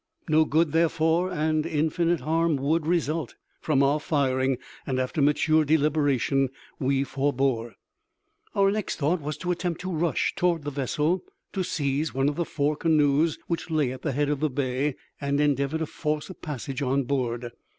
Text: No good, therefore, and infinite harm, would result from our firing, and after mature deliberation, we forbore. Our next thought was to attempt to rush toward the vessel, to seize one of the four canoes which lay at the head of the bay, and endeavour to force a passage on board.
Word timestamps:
No 0.27 0.45
good, 0.45 0.71
therefore, 0.71 1.31
and 1.31 1.63
infinite 1.63 2.21
harm, 2.21 2.55
would 2.55 2.87
result 2.87 3.35
from 3.61 3.83
our 3.83 3.99
firing, 3.99 4.57
and 4.87 4.99
after 4.99 5.21
mature 5.21 5.63
deliberation, 5.63 6.49
we 6.79 7.03
forbore. 7.03 7.75
Our 8.55 8.71
next 8.71 8.95
thought 8.95 9.21
was 9.21 9.37
to 9.37 9.51
attempt 9.51 9.79
to 9.81 9.91
rush 9.93 10.33
toward 10.35 10.63
the 10.63 10.71
vessel, 10.71 11.21
to 11.53 11.61
seize 11.63 12.15
one 12.15 12.29
of 12.29 12.35
the 12.35 12.45
four 12.45 12.75
canoes 12.75 13.37
which 13.45 13.69
lay 13.69 13.91
at 13.91 14.01
the 14.01 14.13
head 14.13 14.29
of 14.29 14.39
the 14.39 14.49
bay, 14.49 14.95
and 15.21 15.39
endeavour 15.39 15.77
to 15.77 15.85
force 15.85 16.31
a 16.31 16.33
passage 16.33 16.81
on 16.81 17.03
board. 17.03 17.51